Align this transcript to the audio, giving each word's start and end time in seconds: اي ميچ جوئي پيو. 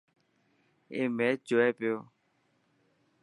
اي 0.93 1.01
ميچ 1.17 1.37
جوئي 1.49 1.71
پيو. 1.77 1.95